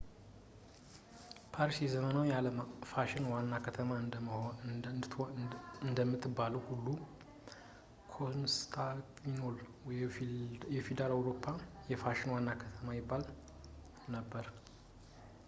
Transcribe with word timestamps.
ፓሪስ 1.55 1.79
የዘመናዊው 1.81 2.31
ዓለም 2.37 2.55
የፋሽን 2.83 3.25
ዋና 3.33 3.51
ከተማ 3.65 3.91
እንደምትባለው 5.89 6.63
ሁላ 6.69 6.87
ኮንስታንቲኖፕል 8.15 9.59
የፊውዳል 10.77 11.13
አውሮፓ 11.17 11.45
የፋሽን 11.93 12.33
ዋና 12.37 12.49
ከተማ 12.63 12.95
ይባል 12.99 13.25
ነበር 14.17 14.47